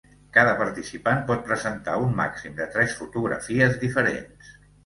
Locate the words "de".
2.63-2.69